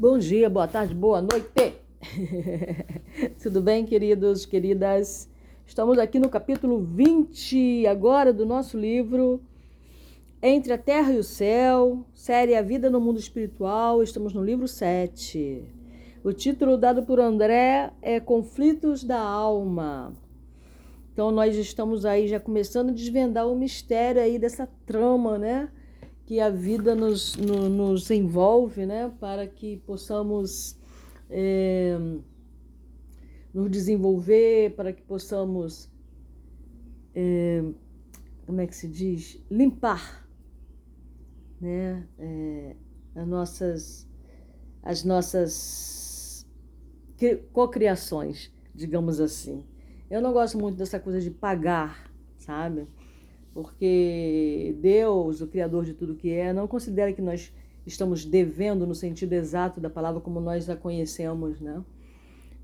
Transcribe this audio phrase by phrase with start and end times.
[0.00, 1.74] Bom dia, boa tarde, boa noite.
[3.42, 5.28] Tudo bem, queridos, queridas?
[5.66, 9.42] Estamos aqui no capítulo 20 agora do nosso livro
[10.42, 14.02] Entre a Terra e o Céu, série A Vida no Mundo Espiritual.
[14.02, 15.64] Estamos no livro 7.
[16.24, 20.16] O título dado por André é Conflitos da Alma.
[21.12, 25.68] Então nós estamos aí já começando a desvendar o mistério aí dessa trama, né?
[26.30, 30.78] Que a vida nos, no, nos envolve, né, para que possamos
[31.28, 31.98] é,
[33.52, 35.90] nos desenvolver, para que possamos,
[37.16, 37.64] é,
[38.46, 40.24] como é que se diz, limpar,
[41.60, 42.76] né, é,
[43.16, 44.08] as nossas,
[44.84, 46.46] as nossas
[47.52, 49.66] cocriações, digamos assim.
[50.08, 52.86] Eu não gosto muito dessa coisa de pagar, sabe?
[53.52, 57.52] Porque Deus, o Criador de tudo que é, não considera que nós
[57.86, 61.82] estamos devendo no sentido exato da palavra como nós a conhecemos, né?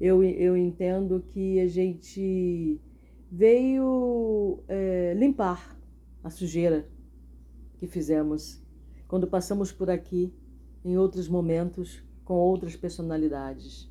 [0.01, 2.81] Eu, eu entendo que a gente
[3.31, 5.77] veio é, limpar
[6.23, 6.87] a sujeira
[7.79, 8.63] que fizemos
[9.09, 10.33] quando passamos por aqui
[10.85, 13.89] em outros momentos com outras personalidades.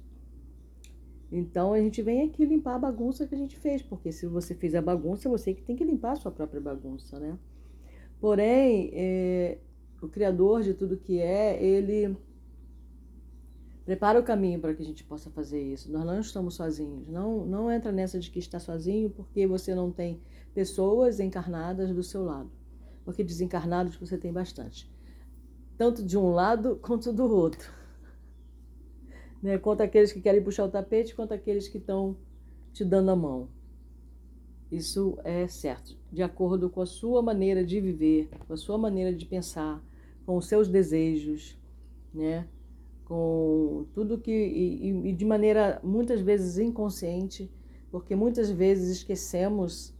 [1.31, 4.53] Então a gente vem aqui limpar a bagunça que a gente fez, porque se você
[4.53, 7.37] fez a bagunça, você que tem que limpar a sua própria bagunça, né?
[8.19, 9.57] Porém, é,
[10.01, 12.15] o Criador de tudo que é, ele
[13.85, 15.91] prepara o caminho para que a gente possa fazer isso.
[15.91, 17.07] Nós não estamos sozinhos.
[17.07, 20.21] Não, não entra nessa de que está sozinho porque você não tem
[20.53, 22.49] pessoas encarnadas do seu lado.
[23.03, 24.89] Porque desencarnados você tem bastante.
[25.77, 27.84] Tanto de um lado quanto do outro
[29.45, 29.59] né?
[29.59, 32.17] quanto aqueles que querem puxar o tapete, quanto aqueles que estão
[32.73, 33.47] te dando a mão.
[34.71, 39.13] Isso é certo, de acordo com a sua maneira de viver, com a sua maneira
[39.13, 39.79] de pensar,
[40.25, 41.55] com os seus desejos,
[42.11, 42.47] né?
[43.05, 44.31] com tudo que.
[44.31, 47.51] E, e de maneira muitas vezes inconsciente,
[47.91, 49.93] porque muitas vezes esquecemos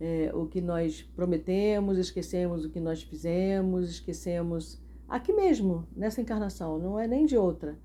[0.00, 6.78] é, o que nós prometemos, esquecemos o que nós fizemos, esquecemos aqui mesmo, nessa encarnação,
[6.78, 7.76] não é nem de outra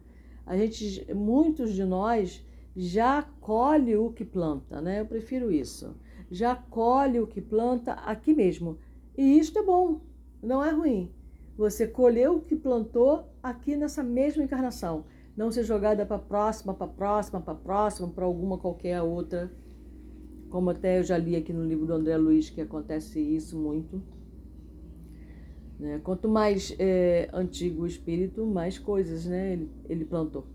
[0.52, 2.46] a gente, muitos de nós
[2.76, 5.00] já colhe o que planta, né?
[5.00, 5.96] Eu prefiro isso.
[6.30, 8.78] Já colhe o que planta aqui mesmo.
[9.18, 10.02] E isto é bom,
[10.44, 11.10] não é ruim.
[11.58, 15.06] Você colheu o que plantou aqui nessa mesma encarnação.
[15.38, 19.50] Não ser jogada para próxima, para próxima, para próxima, para alguma qualquer outra.
[20.50, 24.04] Como até eu já li aqui no livro do André Luiz que acontece isso muito.
[25.82, 26.00] Né?
[26.04, 30.46] Quanto mais é, antigo o espírito, mais coisas né, ele, ele plantou.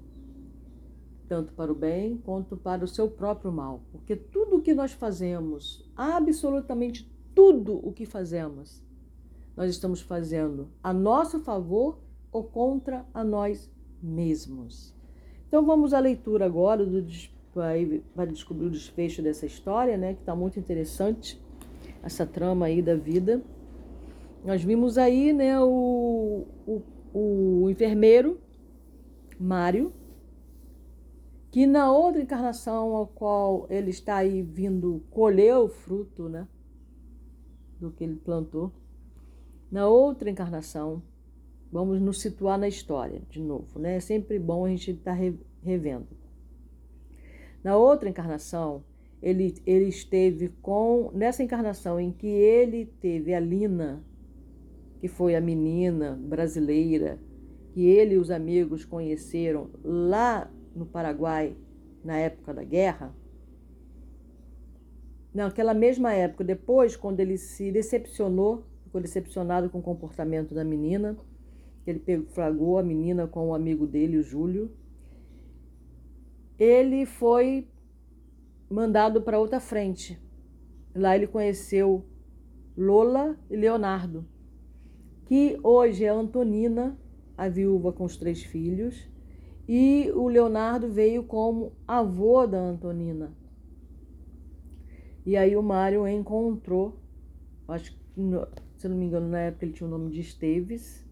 [1.29, 3.81] Tanto para o bem quanto para o seu próprio mal.
[3.91, 8.81] Porque tudo o que nós fazemos, absolutamente tudo o que fazemos,
[9.57, 11.99] nós estamos fazendo a nosso favor
[12.31, 13.69] ou contra a nós
[14.01, 14.95] mesmos.
[15.49, 17.05] Então vamos à leitura agora do
[18.15, 21.41] para descobrir o desfecho dessa história, né, que está muito interessante,
[22.03, 23.43] essa trama aí da vida.
[24.45, 26.83] Nós vimos aí né, o, o,
[27.13, 28.41] o enfermeiro,
[29.39, 29.93] Mário,
[31.51, 36.47] que na outra encarnação ao qual ele está aí vindo colher o fruto né,
[37.81, 38.73] do que ele plantou,
[39.71, 41.03] na outra encarnação,
[41.73, 43.97] vamos nos situar na história de novo, né?
[43.97, 46.07] É sempre bom a gente estar tá revendo.
[47.63, 48.85] Na outra encarnação,
[49.21, 54.05] ele, ele esteve com, nessa encarnação em que ele teve a Lina,
[55.01, 57.19] que foi a menina brasileira
[57.77, 61.55] que ele e os amigos conheceram lá no Paraguai,
[62.03, 63.15] na época da guerra.
[65.35, 71.19] Naquela mesma época, depois, quando ele se decepcionou, ficou decepcionado com o comportamento da menina,
[71.87, 74.71] ele flagrou a menina com o um amigo dele, o Júlio,
[76.59, 77.69] ele foi
[78.71, 80.19] mandado para outra frente.
[80.95, 82.03] Lá ele conheceu
[82.75, 84.27] Lola e Leonardo
[85.27, 86.97] que hoje é Antonina,
[87.37, 89.09] a viúva com os três filhos,
[89.69, 93.33] e o Leonardo veio como avô da Antonina.
[95.25, 96.97] E aí o Mário encontrou,
[97.67, 97.93] acho
[98.79, 101.05] se não me engano, na época ele tinha o nome de Esteves,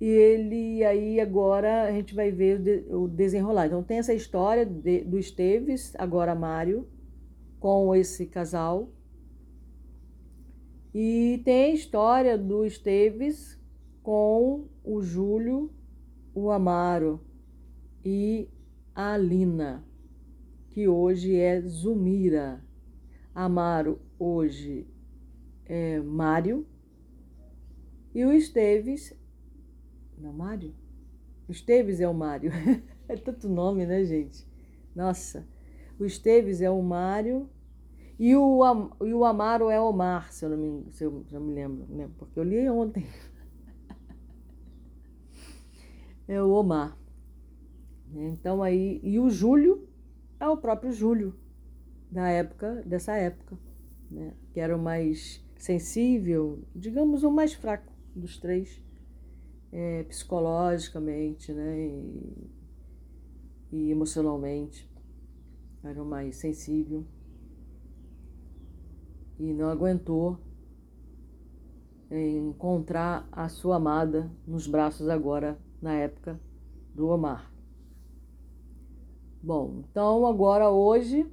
[0.00, 3.66] e ele aí agora a gente vai ver o desenrolar.
[3.66, 6.86] Então tem essa história de, do Esteves, agora Mário,
[7.60, 8.90] com esse casal,
[10.94, 13.60] e tem a história do Esteves
[14.00, 15.72] com o Júlio,
[16.32, 17.20] o Amaro
[18.04, 18.48] e
[18.94, 19.84] a Alina,
[20.70, 22.64] que hoje é Zumira.
[23.34, 24.86] Amaro hoje
[25.66, 26.64] é Mário.
[28.14, 29.12] E o Esteves.
[30.16, 30.72] Não, Mário?
[31.48, 32.52] O Esteves é o Mário.
[33.08, 34.46] é tanto nome, né, gente?
[34.94, 35.44] Nossa.
[35.98, 37.50] O Esteves é o Mário
[38.18, 38.62] e o,
[39.04, 41.84] e o Amaro é Omar, se eu não me, se eu, se eu me lembro,
[41.88, 42.08] né?
[42.16, 43.04] porque eu li ontem.
[46.28, 46.96] é o Omar.
[48.14, 49.88] Então aí, e o Júlio
[50.38, 51.34] é o próprio Júlio
[52.08, 53.58] da época, dessa época,
[54.08, 54.32] né?
[54.52, 58.80] que era o mais sensível, digamos o mais fraco dos três,
[59.72, 61.80] é, psicologicamente, né?
[61.80, 62.50] E,
[63.72, 64.88] e emocionalmente,
[65.82, 67.04] era o mais sensível
[69.38, 70.38] e não aguentou
[72.10, 76.40] encontrar a sua amada nos braços agora na época
[76.94, 77.52] do Omar.
[79.42, 81.30] Bom, então agora hoje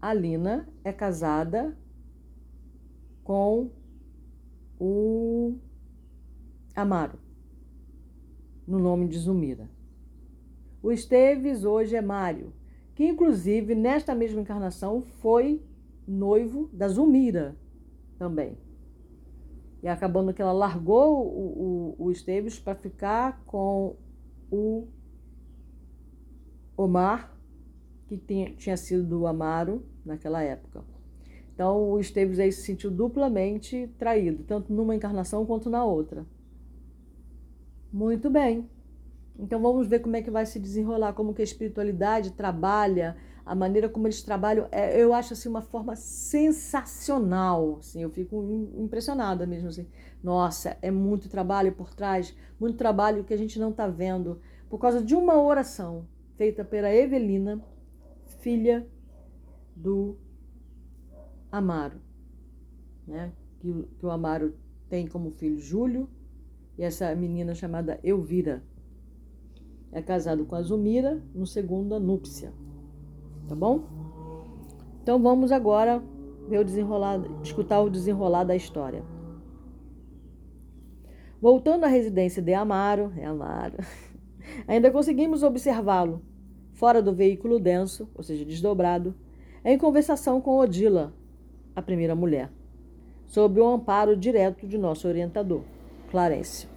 [0.00, 1.76] a Lina é casada
[3.24, 3.70] com
[4.78, 5.56] o
[6.74, 7.18] Amaro,
[8.66, 9.70] no nome de Zumira.
[10.82, 12.52] O Esteves hoje é Mário,
[12.94, 15.62] que inclusive nesta mesma encarnação foi
[16.06, 17.56] noivo da Zumira
[18.18, 18.56] também.
[19.82, 23.96] E acabando que ela largou o, o, o Esteves para ficar com
[24.50, 24.86] o
[26.76, 27.36] Omar,
[28.06, 30.84] que tinha, tinha sido do Amaro naquela época.
[31.54, 36.24] Então o Esteves aí se sentiu duplamente traído, tanto numa encarnação quanto na outra.
[37.92, 38.68] Muito bem.
[39.38, 43.54] Então vamos ver como é que vai se desenrolar, como que a espiritualidade trabalha a
[43.54, 49.46] maneira como eles trabalham, é, eu acho assim uma forma sensacional, assim, eu fico impressionada
[49.46, 49.86] mesmo assim.
[50.22, 54.40] Nossa, é muito trabalho por trás, muito trabalho que a gente não está vendo
[54.70, 56.06] por causa de uma oração
[56.36, 57.60] feita pela Evelina,
[58.40, 58.86] filha
[59.74, 60.16] do
[61.50, 62.00] Amaro,
[63.06, 63.32] né?
[63.58, 64.54] Que, o, que o Amaro
[64.88, 66.08] tem como filho Júlio
[66.78, 68.62] e essa menina chamada Elvira
[69.90, 72.52] é casado com a Zumira no segunda núpcia
[73.48, 73.82] tá bom?
[75.02, 76.02] Então vamos agora
[76.48, 79.02] ver o desenrolar, escutar o desenrolar da história.
[81.40, 83.78] Voltando à residência de Amaro, é Amaro,
[84.68, 86.22] ainda conseguimos observá-lo
[86.72, 89.14] fora do veículo denso, ou seja, desdobrado,
[89.64, 91.12] em conversação com Odila,
[91.74, 92.50] a primeira mulher,
[93.26, 95.62] sob o amparo direto de nosso orientador,
[96.10, 96.68] Clarencio.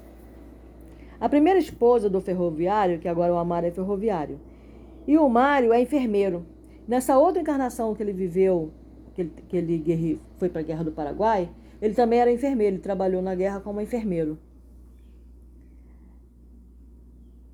[1.19, 4.39] A primeira esposa do ferroviário, que agora o Amaro é ferroviário,
[5.07, 6.45] e o Mário é enfermeiro,
[6.88, 8.72] Nessa outra encarnação que ele viveu,
[9.14, 11.50] que ele, que ele foi para a Guerra do Paraguai,
[11.82, 14.38] ele também era enfermeiro, ele trabalhou na guerra como enfermeiro.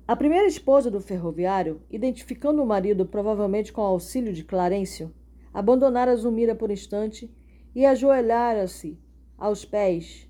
[0.06, 5.14] A primeira esposa do ferroviário, identificando o marido provavelmente com o auxílio de Clarencio,
[5.54, 7.32] abandonara Zumira por instante
[7.74, 8.98] e ajoelhara-se
[9.38, 10.28] aos pés,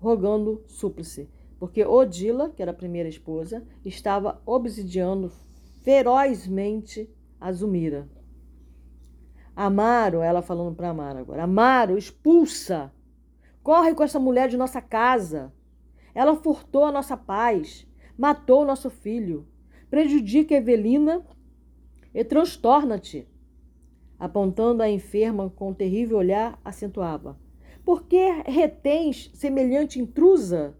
[0.00, 5.30] rogando súplice, porque Odila, que era a primeira esposa, estava obsidiando
[5.82, 7.08] ferozmente
[7.40, 8.08] a Zumira.
[9.56, 12.92] Amaro, ela falando para Amaro agora, Amaro, expulsa,
[13.62, 15.52] corre com essa mulher de nossa casa.
[16.14, 19.46] Ela furtou a nossa paz, matou o nosso filho,
[19.88, 21.24] prejudica Evelina
[22.14, 23.26] e transtorna-te.
[24.18, 27.38] Apontando a enferma com um terrível olhar, acentuava:
[27.84, 30.76] Por que retens semelhante intrusa?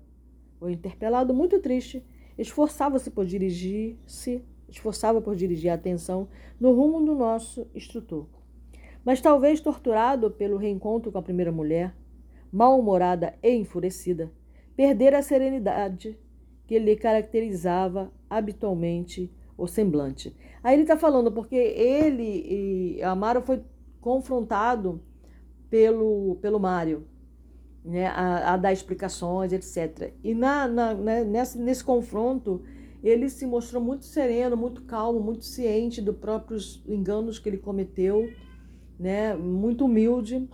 [0.60, 2.04] O interpelado, muito triste,
[2.36, 8.26] esforçava-se por dirigir-se esforçava por dirigir a atenção no rumo do nosso instrutor.
[9.04, 11.94] Mas talvez torturado pelo reencontro com a primeira mulher,
[12.52, 14.30] mal-humorada e enfurecida,
[14.76, 16.18] perdera a serenidade
[16.66, 20.34] que lhe caracterizava habitualmente o semblante.
[20.62, 23.62] Aí ele está falando porque ele e Amaro foi
[24.00, 25.02] confrontado
[25.68, 27.06] pelo, pelo Mário,
[27.84, 30.12] né, a, a dar explicações, etc.
[30.22, 32.62] E na, na, né, nesse, nesse confronto,
[33.02, 38.30] ele se mostrou muito sereno, muito calmo, muito ciente dos próprios enganos que ele cometeu,
[38.98, 39.34] né?
[39.34, 40.48] muito humilde.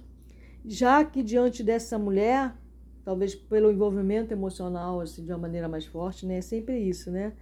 [0.65, 2.55] Já que diante dessa mulher,
[3.05, 6.39] talvez pelo envolvimento emocional assim, de uma maneira mais forte, né?
[6.39, 7.33] é sempre isso, né?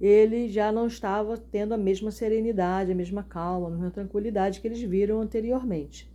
[0.00, 4.68] ele já não estava tendo a mesma serenidade, a mesma calma, a mesma tranquilidade que
[4.68, 6.10] eles viram anteriormente.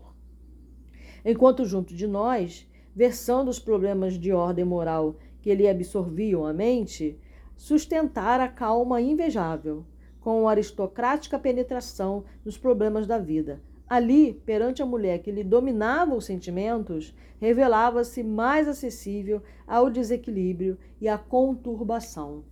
[1.25, 7.17] Enquanto junto de nós, versando os problemas de ordem moral que lhe absorviam a mente,
[7.55, 9.85] sustentar a calma invejável,
[10.19, 13.61] com aristocrática penetração nos problemas da vida.
[13.87, 21.09] Ali, perante a mulher que lhe dominava os sentimentos, revelava-se mais acessível ao desequilíbrio e
[21.09, 22.45] à conturbação.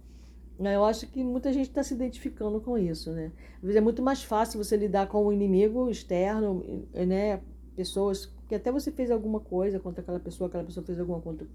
[0.60, 3.32] Eu acho que muita gente está se identificando com isso, né?
[3.63, 6.62] É muito mais fácil você lidar com o inimigo externo,
[6.94, 7.39] né?
[7.74, 11.48] Pessoas que até você fez alguma coisa contra aquela pessoa, aquela pessoa fez alguma contra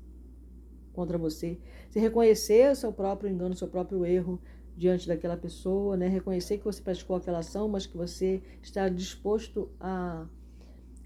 [0.94, 1.58] contra você.
[1.90, 4.40] Se reconhecer o seu próprio engano, o seu próprio erro
[4.76, 6.08] diante daquela pessoa, né?
[6.08, 10.26] reconhecer que você praticou aquela ação, mas que você está disposto a,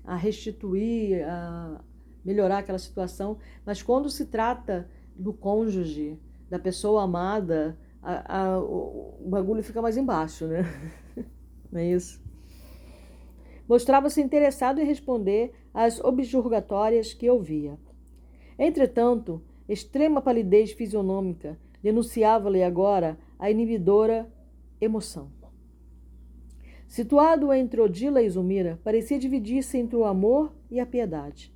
[0.05, 1.81] a restituir, a
[2.25, 3.39] melhorar aquela situação.
[3.67, 6.19] Mas quando se trata do cônjuge,
[6.49, 10.65] da pessoa amada, a, a, o, o bagulho fica mais embaixo, né?
[11.71, 12.23] Não é isso?
[13.69, 17.79] Mostrava-se interessado em responder às objurgatórias que ouvia.
[18.59, 24.29] Entretanto, extrema palidez fisionômica denunciava-lhe agora a inibidora
[24.81, 25.31] emoção.
[26.87, 31.53] Situado entre Odila e Zumira, parecia dividir-se entre o amor e a piedade.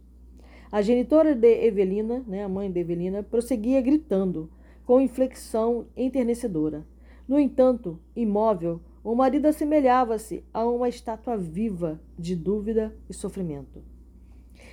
[0.70, 4.50] A genitora de Evelina, né, a mãe de Evelina, prosseguia gritando,
[4.84, 6.86] com inflexão enternecedora.
[7.26, 13.82] No entanto, imóvel, o marido assemelhava-se a uma estátua viva de dúvida e sofrimento.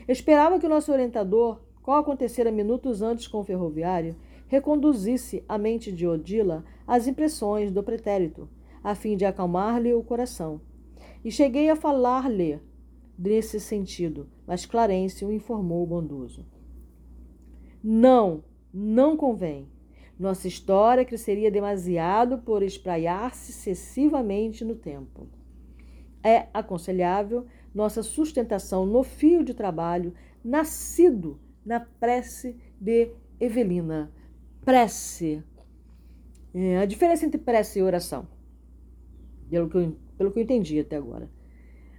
[0.07, 4.15] Esperava que o nosso orientador, qual acontecera minutos antes com o ferroviário,
[4.47, 8.49] reconduzisse a mente de Odila às impressões do pretérito,
[8.83, 10.59] a fim de acalmar-lhe o coração.
[11.23, 12.59] E cheguei a falar-lhe
[13.17, 16.45] nesse sentido, mas Clarence o informou bondoso.
[17.83, 18.43] Não,
[18.73, 19.67] não convém.
[20.17, 25.27] Nossa história cresceria demasiado por espraiar-se excessivamente no tempo.
[26.23, 34.11] É aconselhável nossa sustentação no fio de trabalho nascido na prece de Evelina.
[34.63, 35.43] Prece.
[36.53, 38.27] É, a diferença entre prece e oração,
[39.49, 41.29] pelo que, eu, pelo que eu entendi até agora.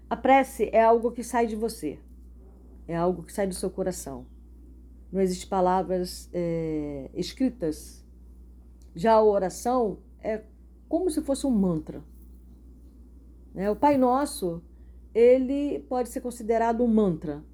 [0.08, 1.98] A prece é algo que sai de você,
[2.88, 4.26] é algo que sai do seu coração.
[5.12, 8.00] Não existem palavras é, escritas
[8.94, 10.42] já a oração é
[10.88, 12.02] como se fosse um mantra.
[13.54, 13.70] Né?
[13.70, 14.62] O Pai Nosso,
[15.14, 17.44] ele pode ser considerado um mantra.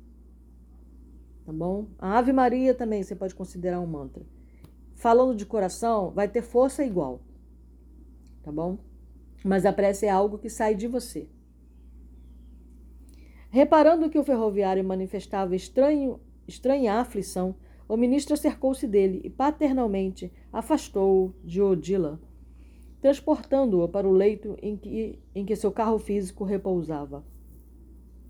[1.46, 1.86] Tá bom?
[1.96, 4.26] A Ave Maria também você pode considerar um mantra.
[4.96, 7.20] Falando de coração, vai ter força igual.
[8.42, 8.78] Tá bom?
[9.44, 11.28] Mas a prece é algo que sai de você.
[13.48, 17.54] Reparando que o ferroviário manifestava estranho, estranha aflição,
[17.88, 22.20] o ministro acercou-se dele e paternalmente afastou-o de Odila,
[23.00, 27.24] transportando-o para o leito em que, em que seu carro físico repousava.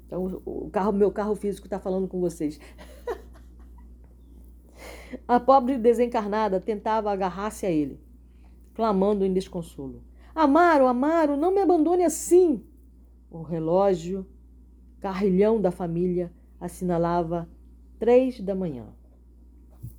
[0.06, 2.60] Então, o carro, meu carro físico está falando com vocês.
[5.26, 8.00] a pobre desencarnada tentava agarrar-se a ele,
[8.74, 10.02] clamando em desconsolo.
[10.34, 12.62] Amaro, Amaro, não me abandone assim!
[13.30, 14.26] O relógio,
[15.00, 17.48] carrilhão da família, assinalava
[17.98, 18.86] três da manhã.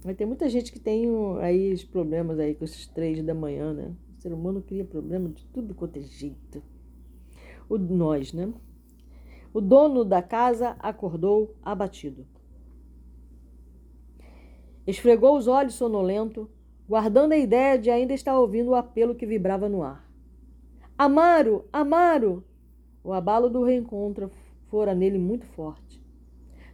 [0.06, 1.06] Mas tem muita gente que tem
[1.42, 3.94] aí os problemas aí com esses três da manhã, né?
[4.18, 6.62] O ser humano cria problema de tudo quanto é jeito.
[7.70, 8.52] O nós, né?
[9.58, 12.28] O dono da casa acordou abatido.
[14.86, 16.48] Esfregou os olhos sonolento,
[16.88, 20.08] guardando a ideia de ainda estar ouvindo o apelo que vibrava no ar.
[20.96, 21.66] Amaro!
[21.74, 22.44] Amaro!
[23.04, 24.30] O abalo do reencontro
[24.68, 26.06] fora nele muito forte.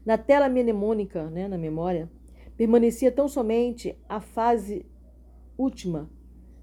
[0.05, 2.11] Na tela mnemônica, né, na memória,
[2.57, 4.85] permanecia tão somente a fase
[5.57, 6.09] última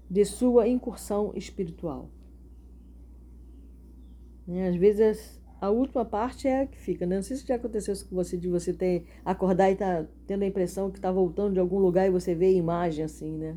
[0.07, 2.11] de sua incursão espiritual.
[4.45, 7.05] Né, às vezes a última parte é a que fica.
[7.05, 7.17] Né?
[7.17, 10.41] Não sei se já aconteceu isso com você, de você ter acordar e tá tendo
[10.41, 13.55] a impressão que está voltando de algum lugar e você vê a imagem assim, né?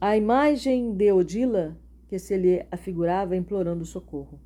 [0.00, 1.78] A imagem de Odila
[2.08, 4.40] que se lhe afigurava implorando socorro.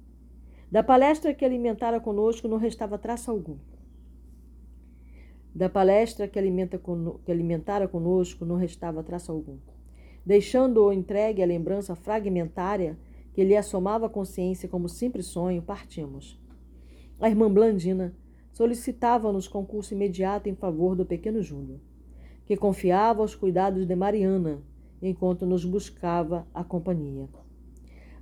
[0.71, 3.57] Da palestra que alimentara conosco não restava traço algum.
[5.55, 6.79] Da palestra que, alimenta
[7.25, 9.57] que alimentara conosco não restava traço algum.
[10.27, 12.99] Deixando-o entregue à lembrança fragmentária
[13.38, 16.37] que lhe assomava a consciência como simples sonho, partimos.
[17.21, 18.12] A irmã Blandina
[18.50, 21.78] solicitava-nos concurso imediato em favor do pequeno Júnior,
[22.45, 24.61] que confiava aos cuidados de Mariana,
[25.00, 27.28] enquanto nos buscava a companhia.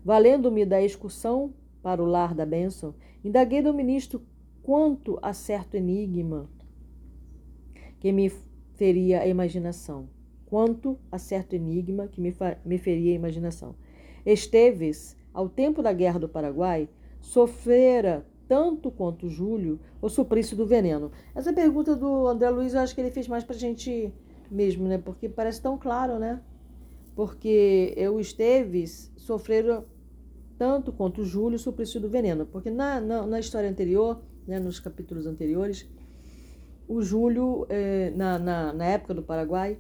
[0.05, 2.95] Valendo-me da excursão para o lar da bênção,
[3.25, 4.21] indaguei do ministro
[4.63, 6.47] quanto a certo enigma
[8.01, 8.31] que me
[8.75, 10.11] feria a imaginação,
[10.45, 12.35] quanto a certo enigma que me,
[12.67, 13.75] me feria a imaginação.
[14.27, 16.89] Esteves, ao tempo da Guerra do Paraguai,
[17.21, 21.13] sofrera tanto quanto Júlio o suplício do veneno?
[21.35, 24.13] Essa pergunta do André Luiz eu acho que ele fez mais para a gente
[24.51, 24.99] mesmo, né?
[24.99, 26.41] Porque parece tão claro, né?
[27.15, 29.85] Porque eu Esteves sofreram
[30.59, 32.47] tanto quanto Júlio o suplício do veneno.
[32.47, 35.89] Porque na, na, na história anterior, né, nos capítulos anteriores,
[36.89, 39.79] o Júlio, eh, na, na, na época do Paraguai,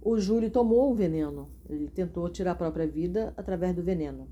[0.00, 1.48] o Júlio tomou o veneno.
[1.68, 4.28] Ele tentou tirar a própria vida através do veneno.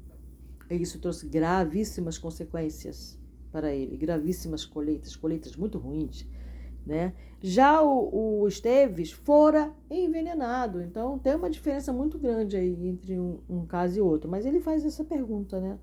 [0.71, 3.19] E isso trouxe gravíssimas consequências
[3.53, 6.27] para ele, gravíssimas colheitas, colheitas muito ruins.
[6.85, 7.15] Né?
[7.41, 10.81] Já o, o Esteves fora envenenado.
[10.83, 14.31] Então tem uma diferença muito grande aí entre um, um caso e outro.
[14.31, 15.79] Mas ele faz essa pergunta, né?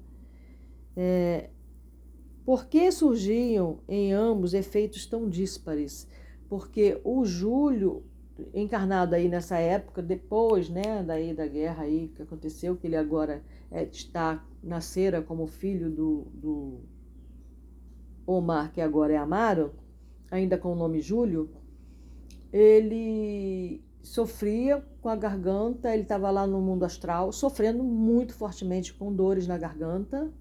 [0.95, 1.49] É,
[2.45, 6.07] por que surgiam em ambos efeitos tão díspares?
[6.49, 8.03] Porque o Júlio,
[8.53, 13.43] encarnado aí nessa época, depois né, daí da guerra aí que aconteceu, que ele agora
[13.71, 16.79] é, está nascera como filho do, do
[18.25, 19.73] Omar, que agora é Amaro,
[20.31, 21.49] ainda com o nome Júlio,
[22.51, 29.13] ele sofria com a garganta, ele estava lá no mundo astral, sofrendo muito fortemente com
[29.13, 30.31] dores na garganta,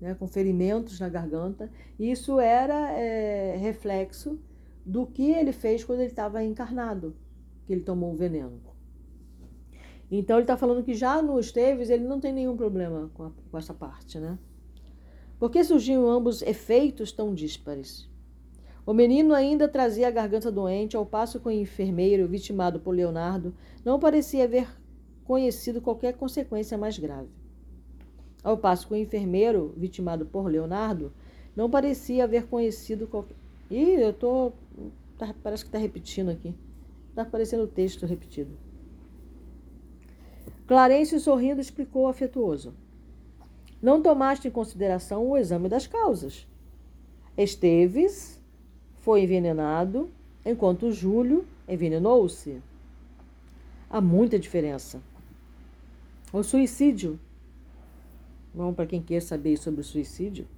[0.00, 1.70] né, com ferimentos na garganta.
[1.98, 4.38] Isso era é, reflexo
[4.84, 7.14] do que ele fez quando ele estava encarnado,
[7.66, 8.60] que ele tomou o veneno.
[10.10, 13.30] Então ele está falando que já no Esteves ele não tem nenhum problema com, a,
[13.50, 14.38] com essa parte, né?
[15.38, 18.08] Por que surgiam ambos efeitos tão díspares?
[18.84, 23.54] O menino ainda trazia a garganta doente, ao passo que o enfermeiro, vitimado por Leonardo,
[23.84, 24.66] não parecia haver
[25.24, 27.28] conhecido qualquer consequência mais grave.
[28.42, 31.12] Ao passo que o enfermeiro, vitimado por Leonardo,
[31.54, 33.36] não parecia haver conhecido qualquer.
[33.70, 34.52] Ih, eu tô.
[35.20, 36.54] Tá, parece que está repetindo aqui.
[37.10, 38.56] Está aparecendo o texto repetido.
[40.66, 42.72] Clarence, sorrindo, explicou afetuoso.
[43.82, 46.48] Não tomaste em consideração o exame das causas.
[47.36, 48.40] Esteves
[49.02, 50.10] foi envenenado,
[50.42, 52.62] enquanto Júlio envenenou-se.
[53.90, 55.02] Há muita diferença.
[56.32, 57.20] O suicídio,
[58.54, 60.48] vamos para quem quer saber sobre o suicídio,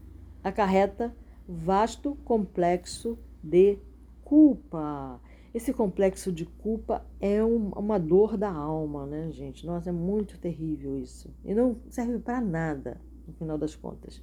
[0.45, 1.13] acarreta
[1.49, 3.77] vasto complexo de
[4.33, 5.21] culpa.
[5.53, 9.67] Esse complexo de culpa é um, uma dor da alma, né, gente?
[9.67, 11.29] Nossa, é muito terrível isso.
[11.45, 14.23] E não serve para nada, no final das contas.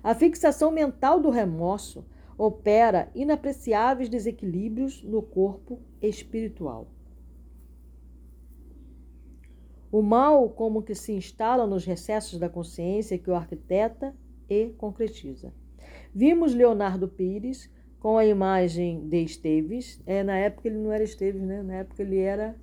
[0.00, 2.04] A fixação mental do remorso
[2.38, 6.86] opera inapreciáveis desequilíbrios no corpo espiritual.
[9.90, 14.14] O mal, como que se instala nos recessos da consciência que o arquiteta
[14.48, 15.52] e concretiza.
[16.14, 17.68] Vimos Leonardo Pires
[18.00, 20.02] com a imagem de Esteves.
[20.06, 21.62] É, na época ele não era Esteves, né?
[21.62, 22.56] Na época ele era.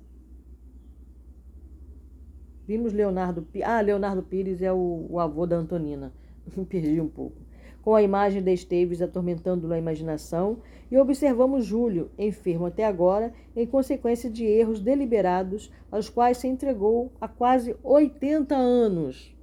[2.66, 3.66] Vimos Leonardo Pires.
[3.66, 6.12] Ah, Leonardo Pires é o, o avô da Antonina.
[6.54, 7.36] Me perdi um pouco.
[7.80, 10.58] Com a imagem de Esteves atormentando na imaginação,
[10.90, 17.12] e observamos Júlio, enfermo até agora, em consequência de erros deliberados aos quais se entregou
[17.20, 19.34] há quase 80 anos.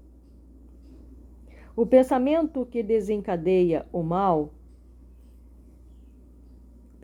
[1.75, 4.54] O pensamento que desencadeia o mal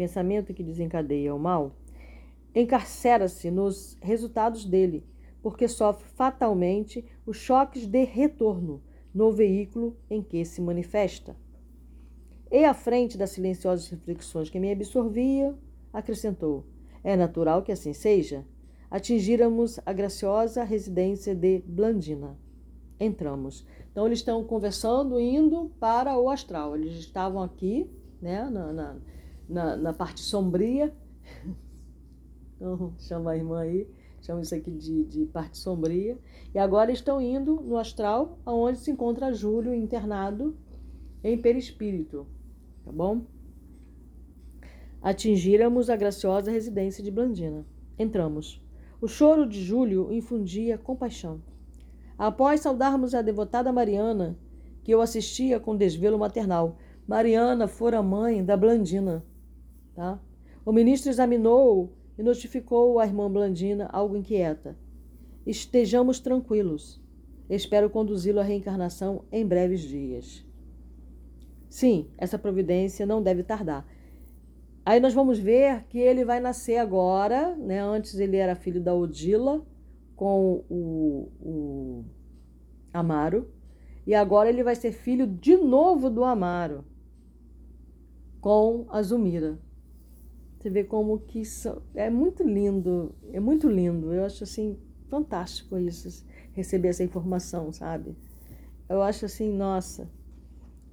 [0.02, 1.76] pensamento que desencadeia o mal,
[2.56, 5.06] encarcera-se nos resultados dele,
[5.44, 8.82] porque sofre fatalmente os choques de retorno
[9.14, 11.36] no veículo em que se manifesta.
[12.52, 15.56] E à frente das silenciosas reflexões que me absorvia,
[15.94, 16.66] acrescentou:
[17.04, 18.44] É natural que assim seja.
[18.90, 22.38] Atingíramos a graciosa residência de Blandina.
[23.00, 23.66] Entramos.
[23.92, 26.76] Então, eles estão conversando, indo para o astral.
[26.76, 27.90] Eles estavam aqui,
[28.22, 28.98] né, na, na
[29.52, 30.94] na, na parte sombria.
[32.56, 33.88] Então, chama a irmã aí,
[34.22, 36.16] chama isso aqui de, de parte sombria.
[36.54, 40.56] E agora estão indo no astral, aonde se encontra Júlio internado
[41.24, 42.28] em perispírito.
[42.86, 43.24] Tá bom?
[45.02, 47.66] Atingíramos a graciosa residência de Blandina.
[47.98, 48.62] Entramos.
[49.02, 51.42] O choro de Júlio infundia compaixão.
[52.16, 54.38] Após saudarmos a devotada Mariana,
[54.84, 59.26] que eu assistia com desvelo maternal, Mariana fora mãe da Blandina.
[59.96, 60.20] Tá?
[60.66, 64.78] O ministro examinou e notificou à irmã Blandina algo inquieta.
[65.46, 67.02] Estejamos tranquilos.
[67.50, 70.46] Espero conduzi-lo à reencarnação em breves dias.
[71.70, 73.86] Sim, essa providência não deve tardar.
[74.86, 77.82] Aí nós vamos ver que ele vai nascer agora, né?
[77.82, 79.66] Antes ele era filho da Odila
[80.16, 82.06] com o, o
[82.94, 83.50] Amaro.
[84.06, 86.84] E agora ele vai ser filho de novo do Amaro
[88.40, 89.60] com a Zumira.
[90.62, 91.42] Você vê como que
[91.96, 94.14] é muito lindo, é muito lindo.
[94.14, 94.78] Eu acho assim
[95.10, 98.16] fantástico isso, receber essa informação, sabe?
[98.88, 100.08] Eu acho assim, nossa.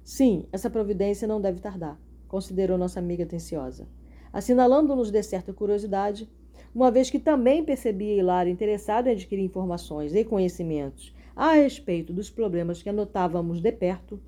[0.03, 3.87] Sim, essa providência não deve tardar, considerou nossa amiga atenciosa,
[4.33, 6.27] assinalando-nos de certa curiosidade,
[6.73, 12.31] uma vez que também percebia Hilário interessado em adquirir informações e conhecimentos a respeito dos
[12.31, 14.19] problemas que anotávamos de perto,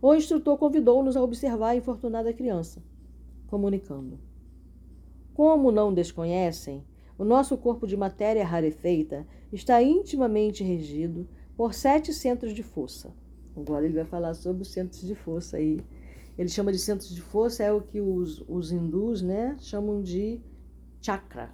[0.00, 2.82] o instrutor convidou-nos a observar a infortunada criança
[3.52, 4.18] comunicando.
[5.34, 6.82] Como não desconhecem,
[7.18, 13.14] o nosso corpo de matéria rarefeita está intimamente regido por sete centros de força.
[13.54, 15.78] Agora ele vai falar sobre os centros de força aí,
[16.38, 20.40] Ele chama de centros de força, é o que os, os hindus né, chamam de
[21.02, 21.52] chakra.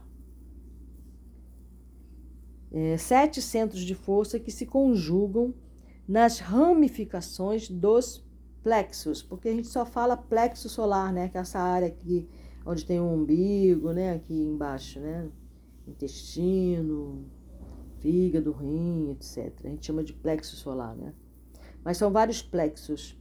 [2.70, 5.52] É, sete centros de força que se conjugam
[6.06, 8.24] nas ramificações dos
[8.62, 12.28] plexos, porque a gente só fala plexo solar, né, que é essa área aqui
[12.64, 15.28] onde tem o um umbigo, né, aqui embaixo, né,
[15.86, 17.24] intestino,
[18.00, 19.52] fígado, rim, etc.
[19.64, 21.14] A gente chama de plexo solar, né?
[21.84, 23.18] Mas são vários plexos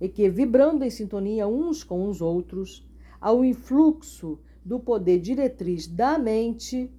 [0.00, 2.88] e que, vibrando em sintonia uns com os outros,
[3.20, 6.90] ao influxo do poder diretriz da mente,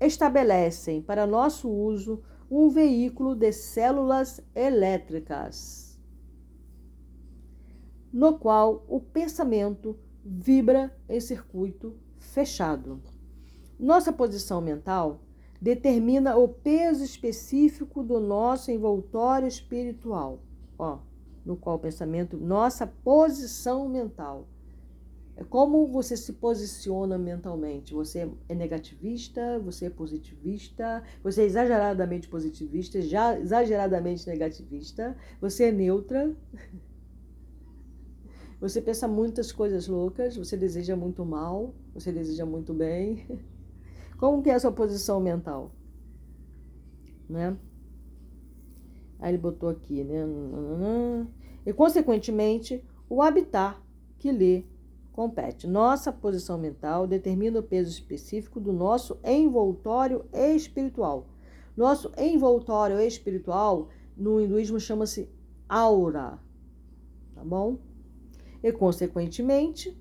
[0.00, 5.83] estabelecem para nosso uso um veículo de células elétricas,
[8.14, 13.02] no qual o pensamento vibra em circuito fechado.
[13.76, 15.20] Nossa posição mental
[15.60, 20.38] determina o peso específico do nosso envoltório espiritual,
[20.78, 21.00] ó,
[21.44, 24.46] no qual o pensamento, nossa posição mental.
[25.36, 27.92] É como você se posiciona mentalmente.
[27.92, 35.72] Você é negativista, você é positivista, você é exageradamente positivista, já exageradamente negativista, você é
[35.72, 36.32] neutra.
[38.60, 43.26] Você pensa muitas coisas loucas, você deseja muito mal, você deseja muito bem.
[44.18, 45.70] Como que é a sua posição mental?
[47.28, 47.56] Né?
[49.18, 50.24] Aí ele botou aqui, né?
[51.66, 53.82] E consequentemente, o habitar
[54.18, 54.66] que lhe
[55.12, 55.66] compete.
[55.66, 61.26] Nossa posição mental determina o peso específico do nosso envoltório espiritual.
[61.76, 65.28] Nosso envoltório espiritual no hinduísmo chama-se
[65.68, 66.38] aura,
[67.34, 67.78] tá bom?
[68.64, 69.94] E consequentemente,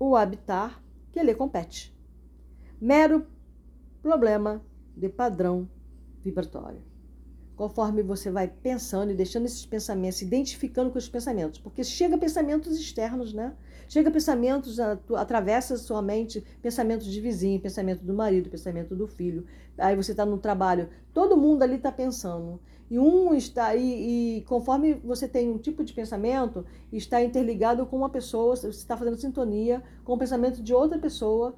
[0.00, 1.96] o habitar que lhe compete
[2.80, 3.24] mero
[4.02, 4.60] problema
[4.96, 5.68] de padrão
[6.24, 6.82] vibratório.
[7.54, 12.18] Conforme você vai pensando e deixando esses pensamentos, se identificando com os pensamentos, porque chega
[12.18, 13.56] pensamentos externos, né?
[13.88, 14.80] Chega pensamentos,
[15.16, 19.46] atravessa sua mente pensamentos de vizinho, pensamento do marido, pensamento do filho.
[19.78, 22.60] Aí você está no trabalho, todo mundo ali está pensando.
[22.90, 27.98] E um está e, e, conforme você tem um tipo de pensamento, está interligado com
[27.98, 31.54] uma pessoa, você está fazendo sintonia com o pensamento de outra pessoa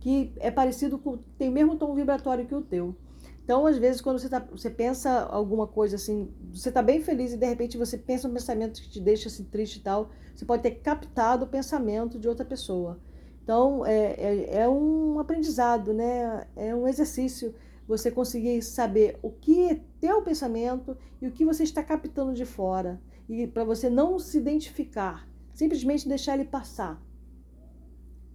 [0.00, 2.94] que é parecido com, tem o mesmo tom vibratório que o teu.
[3.42, 7.32] Então, às vezes, quando você, tá, você pensa alguma coisa assim, você está bem feliz
[7.32, 10.44] e de repente você pensa um pensamento que te deixa assim, triste e tal, você
[10.44, 12.98] pode ter captado o pensamento de outra pessoa.
[13.42, 16.46] Então, é, é, é um aprendizado, né?
[16.56, 17.54] é um exercício
[17.86, 22.44] você conseguir saber o que é teu pensamento e o que você está captando de
[22.44, 23.00] fora.
[23.28, 27.00] E para você não se identificar, simplesmente deixar ele passar.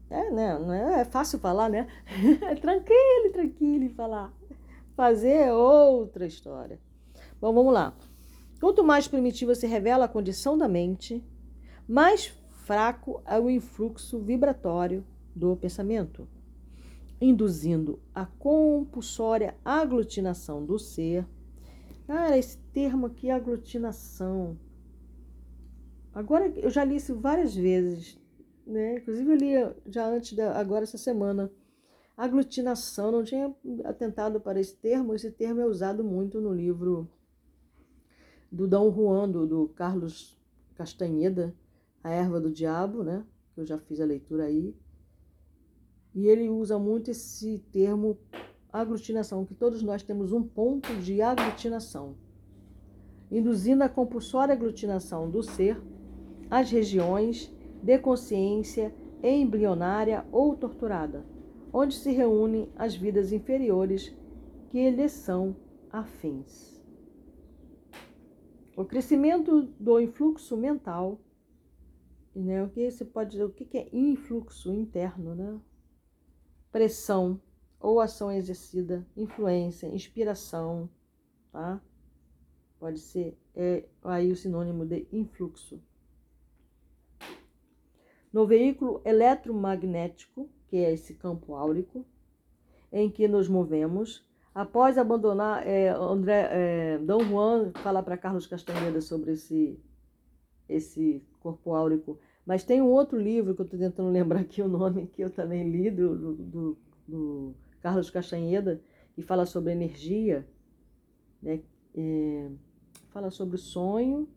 [0.10, 0.58] É, né?
[0.58, 1.88] Não é, é fácil falar, né?
[2.50, 4.34] É tranquilo, tranquilo falar.
[4.96, 6.80] Fazer é outra história.
[7.40, 7.96] Bom, vamos lá.
[8.60, 11.24] Quanto mais primitiva se revela a condição da mente,
[11.88, 12.28] mais
[12.66, 16.28] fraco é o influxo vibratório do pensamento,
[17.22, 21.28] induzindo a compulsória aglutinação do ser.
[22.08, 24.58] Cara, esse termo aqui, aglutinação.
[26.14, 28.20] Agora, eu já li isso várias vezes
[28.70, 28.98] né?
[28.98, 31.52] Inclusive eu li já antes, da, agora essa semana,
[32.16, 33.54] aglutinação, não tinha
[33.84, 37.10] atentado para esse termo, esse termo é usado muito no livro
[38.52, 40.38] do Dom Juan, do, do Carlos
[40.76, 41.54] Castanheda,
[42.04, 43.26] A Erva do Diabo, né?
[43.54, 44.76] Que eu já fiz a leitura aí.
[46.20, 48.18] E ele usa muito esse termo
[48.74, 52.18] aglutinação, que todos nós temos um ponto de aglutinação,
[53.32, 55.82] induzindo a compulsória aglutinação do ser
[56.52, 57.50] às regiões
[57.82, 61.26] de consciência embrionária ou torturada,
[61.72, 64.14] onde se reúnem as vidas inferiores
[64.68, 65.56] que lhes são
[65.90, 66.84] afins.
[68.76, 71.18] O crescimento do influxo mental,
[72.36, 72.62] né?
[72.62, 73.46] O que você pode dizer?
[73.46, 75.58] O que é influxo interno, né?
[76.72, 77.42] Pressão
[77.80, 80.90] ou ação exercida, influência, inspiração,
[81.52, 81.82] tá?
[82.80, 85.82] Pode ser é aí o sinônimo de influxo
[88.32, 92.06] no veículo eletromagnético, que é esse campo áurico,
[92.92, 94.28] em que nos movemos.
[94.54, 99.80] Após abandonar, é, André, é, Dom Juan fala para Carlos Castaneda sobre esse,
[100.68, 102.20] esse corpo áurico.
[102.50, 105.30] Mas tem um outro livro que eu estou tentando lembrar aqui o nome, que eu
[105.30, 108.82] também li, do, do, do Carlos Castanheda,
[109.14, 110.48] que fala sobre energia,
[111.40, 111.62] né?
[111.96, 112.50] É,
[113.12, 114.28] fala sobre o sonho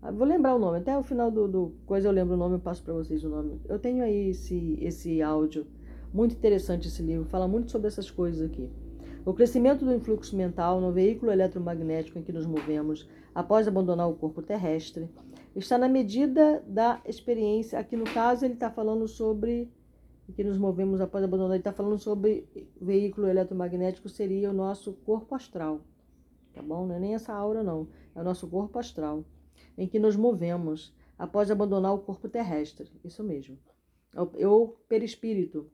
[0.00, 2.56] ah, vou lembrar o nome, até o final do, do coisa eu lembro o nome,
[2.56, 3.60] eu passo para vocês o nome.
[3.68, 5.64] Eu tenho aí esse, esse áudio,
[6.12, 8.68] muito interessante esse livro, fala muito sobre essas coisas aqui.
[9.24, 14.14] O crescimento do influxo mental no veículo eletromagnético em que nos movemos após abandonar o
[14.14, 15.08] corpo terrestre
[15.54, 17.78] Está na medida da experiência.
[17.78, 19.70] Aqui no caso ele está falando sobre
[20.32, 21.52] que nos movemos após abandonar.
[21.52, 22.48] Ele está falando sobre
[22.80, 25.80] veículo eletromagnético seria o nosso corpo astral,
[26.54, 26.86] tá bom?
[26.86, 29.24] Não é nem essa aura não, é o nosso corpo astral,
[29.76, 32.90] em que nos movemos após abandonar o corpo terrestre.
[33.04, 33.58] Isso mesmo.
[34.38, 35.70] É o perispírito.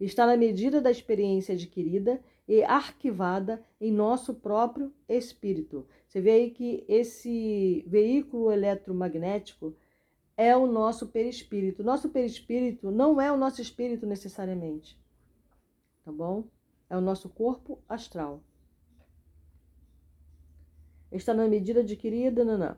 [0.00, 5.86] Está na medida da experiência adquirida e arquivada em nosso próprio espírito.
[6.10, 9.76] Você vê aí que esse veículo eletromagnético
[10.36, 11.84] é o nosso perispírito.
[11.84, 14.98] Nosso perispírito não é o nosso espírito necessariamente,
[16.04, 16.48] tá bom?
[16.88, 18.42] É o nosso corpo astral.
[21.12, 22.76] Está na medida adquirida, nanã.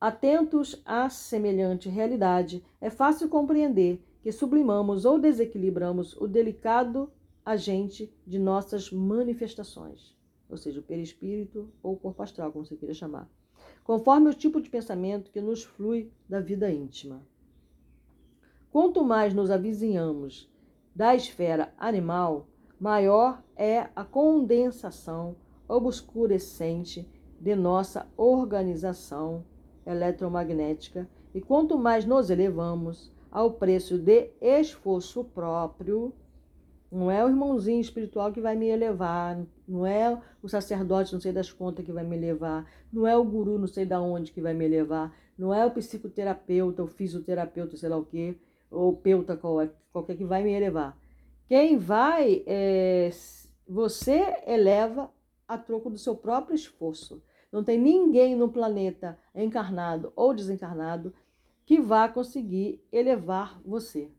[0.00, 7.12] Atentos à semelhante realidade, é fácil compreender que sublimamos ou desequilibramos o delicado
[7.44, 10.15] agente de nossas manifestações,
[10.48, 13.28] ou seja, o perispírito ou o corpo astral, como você queira chamar
[13.86, 17.22] conforme o tipo de pensamento que nos flui da vida íntima.
[18.70, 20.50] Quanto mais nos avizinhamos
[20.94, 22.48] da esfera animal,
[22.80, 25.36] maior é a condensação
[25.68, 27.08] obscurecente
[27.40, 29.44] de nossa organização
[29.86, 36.12] eletromagnética, e quanto mais nos elevamos ao preço de esforço próprio,
[36.90, 41.32] não é o irmãozinho espiritual que vai me elevar, não é o sacerdote não sei
[41.32, 44.40] das contas que vai me levar, não é o guru não sei da onde que
[44.40, 48.36] vai me levar, não é o psicoterapeuta, o fisioterapeuta, sei lá o quê,
[48.70, 50.96] ou peuta qualquer que vai me elevar.
[51.48, 53.10] Quem vai, é,
[53.68, 55.10] você eleva
[55.46, 57.22] a troco do seu próprio esforço.
[57.52, 61.14] Não tem ninguém no planeta encarnado ou desencarnado
[61.64, 64.10] que vá conseguir elevar você.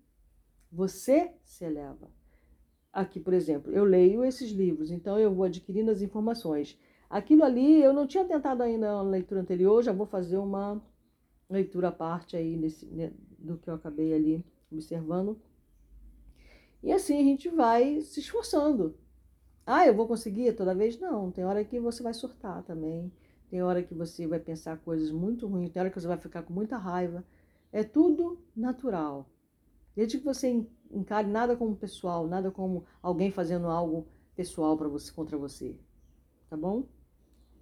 [0.71, 2.16] Você se eleva.
[2.97, 6.75] Aqui, por exemplo, eu leio esses livros, então eu vou adquirindo as informações.
[7.07, 10.81] Aquilo ali eu não tinha tentado ainda na leitura anterior, já vou fazer uma
[11.47, 15.39] leitura à parte aí desse, né, do que eu acabei ali observando.
[16.81, 18.97] E assim a gente vai se esforçando.
[19.63, 20.99] Ah, eu vou conseguir toda vez?
[20.99, 23.11] Não, tem hora que você vai surtar também.
[23.47, 26.41] Tem hora que você vai pensar coisas muito ruins, tem hora que você vai ficar
[26.41, 27.23] com muita raiva.
[27.71, 29.29] É tudo natural.
[29.95, 35.11] Desde que você encare nada como pessoal, nada como alguém fazendo algo pessoal para você
[35.11, 35.75] contra você,
[36.49, 36.83] tá bom?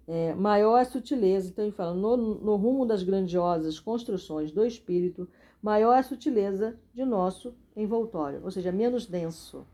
[0.06, 4.64] É, maior é a sutileza, então ele fala, no, no rumo das grandiosas construções do
[4.64, 5.28] espírito,
[5.60, 9.66] maior é a sutileza de nosso envoltório, ou seja, menos denso,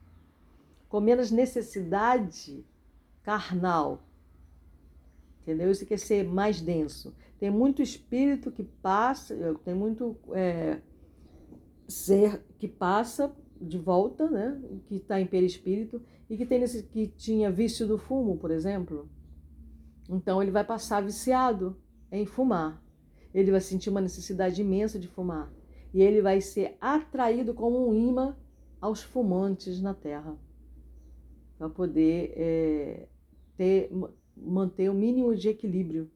[0.88, 2.64] com menos necessidade
[3.22, 4.02] carnal,
[5.42, 5.70] entendeu?
[5.70, 7.14] Isso quer ser mais denso.
[7.38, 10.80] Tem muito espírito que passa, tem muito é,
[11.88, 14.60] ser que passa de volta, né?
[14.86, 19.08] Que está em perispírito e que tem nesse, que tinha vício do fumo, por exemplo.
[20.10, 21.76] Então ele vai passar viciado
[22.10, 22.82] em fumar.
[23.32, 25.52] Ele vai sentir uma necessidade imensa de fumar
[25.94, 28.36] e ele vai ser atraído como um imã
[28.80, 30.36] aos fumantes na Terra
[31.58, 33.08] para poder é,
[33.56, 33.90] ter,
[34.36, 36.10] manter o mínimo de equilíbrio.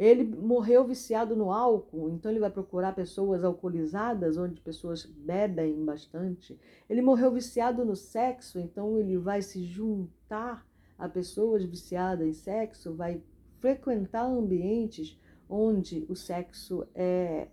[0.00, 6.58] Ele morreu viciado no álcool, então ele vai procurar pessoas alcoolizadas, onde pessoas bebem bastante.
[6.88, 12.94] Ele morreu viciado no sexo, então ele vai se juntar a pessoas viciadas em sexo,
[12.94, 13.22] vai
[13.58, 17.48] frequentar ambientes onde o sexo é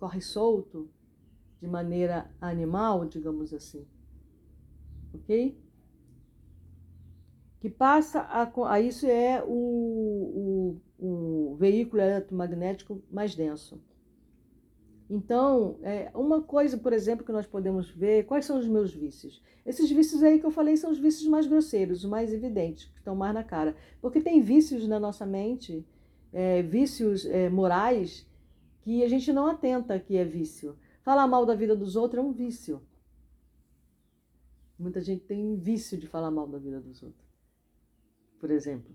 [0.00, 0.90] corre solto,
[1.60, 3.86] de maneira animal, digamos assim.
[5.14, 5.56] Ok?
[7.60, 13.80] Que passa a, a isso é o, o um veículo eletromagnético mais denso.
[15.10, 19.42] Então, é, uma coisa, por exemplo, que nós podemos ver, quais são os meus vícios?
[19.64, 22.98] Esses vícios aí que eu falei são os vícios mais grosseiros, os mais evidentes, que
[22.98, 23.74] estão mais na cara.
[24.02, 25.86] Porque tem vícios na nossa mente,
[26.32, 28.26] é, vícios é, morais,
[28.82, 30.76] que a gente não atenta que é vício.
[31.02, 32.82] Falar mal da vida dos outros é um vício.
[34.78, 37.27] Muita gente tem vício de falar mal da vida dos outros,
[38.38, 38.94] por exemplo.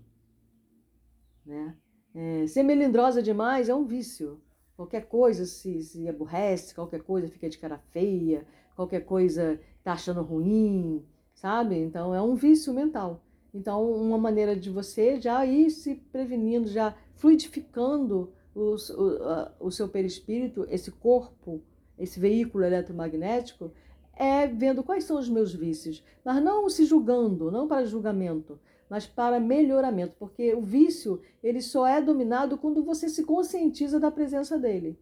[1.44, 1.76] Né?
[2.14, 4.40] É, ser melindrosa demais é um vício.
[4.76, 10.22] Qualquer coisa se, se aborrece, qualquer coisa fica de cara feia, qualquer coisa tá achando
[10.22, 11.76] ruim, sabe?
[11.76, 13.22] Então é um vício mental.
[13.52, 19.88] Então, uma maneira de você já ir se prevenindo, já fluidificando o, o, o seu
[19.88, 21.62] perispírito, esse corpo,
[21.96, 23.70] esse veículo eletromagnético,
[24.16, 28.58] é vendo quais são os meus vícios, mas não se julgando, não para julgamento,
[28.94, 34.08] mas para melhoramento, porque o vício ele só é dominado quando você se conscientiza da
[34.08, 34.96] presença dele.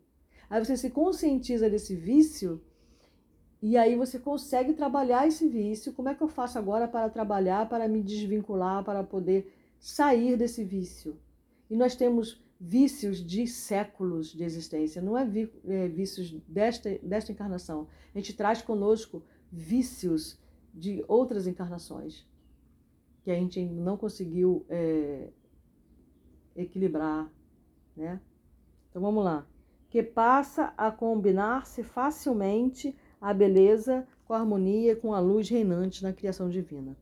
[0.48, 2.59] Aí você se conscientiza desse vício
[3.61, 5.92] e aí você consegue trabalhar esse vício.
[5.92, 10.64] Como é que eu faço agora para trabalhar, para me desvincular, para poder sair desse
[10.64, 11.18] vício?
[11.68, 15.28] E nós temos vícios de séculos de existência, não é,
[15.66, 17.87] é vícios desta, desta encarnação.
[18.14, 20.40] A gente traz conosco vícios
[20.72, 22.32] de outras encarnações
[23.22, 25.28] que a gente não conseguiu é,
[26.56, 27.30] equilibrar,
[27.96, 28.20] né?
[28.90, 29.46] Então vamos lá.
[29.88, 36.12] Que passa a combinar-se facilmente a beleza com a harmonia, com a luz reinante na
[36.12, 36.96] criação divina.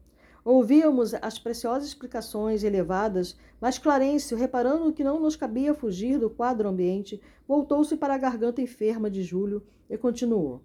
[0.45, 6.69] Ouvíamos as preciosas explicações elevadas, mas Clarencio, reparando que não nos cabia fugir do quadro
[6.69, 10.63] ambiente, voltou-se para a garganta enferma de Júlio e continuou.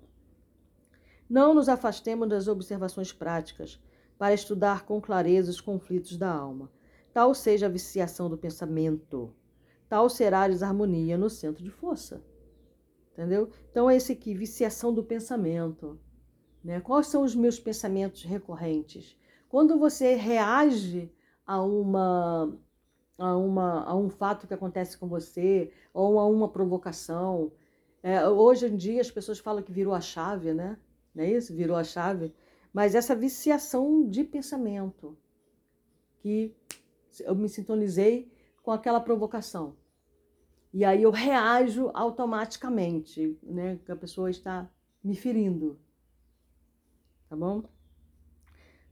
[1.30, 3.80] Não nos afastemos das observações práticas
[4.18, 6.72] para estudar com clareza os conflitos da alma.
[7.14, 9.34] Tal seja a viciação do pensamento,
[9.88, 12.22] tal será a desarmonia no centro de força.
[13.14, 13.50] Entendeu?
[13.72, 15.98] Então, esse aqui, viciação do pensamento.
[16.64, 16.82] Né?
[16.82, 19.18] Quais são os meus pensamentos recorrentes?
[19.48, 21.10] Quando você reage
[21.46, 22.58] a uma
[23.18, 27.52] a, uma, a um fato que acontece com você ou a uma provocação.
[28.04, 30.78] É, hoje em dia as pessoas falam que virou a chave, né?
[31.14, 31.54] Não é isso?
[31.54, 32.34] Virou a chave.
[32.76, 35.18] Mas essa viciação de pensamento
[36.18, 36.54] que
[37.22, 38.30] eu me sintonizei
[38.62, 39.78] com aquela provocação.
[40.74, 43.80] E aí eu reajo automaticamente, né?
[43.86, 44.70] Que a pessoa está
[45.02, 45.80] me ferindo.
[47.30, 47.64] Tá bom?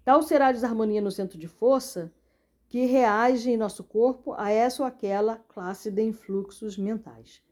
[0.05, 2.09] Tal será a desarmonia no centro de força
[2.69, 7.43] que reage em nosso corpo a essa ou aquela classe de influxos mentais.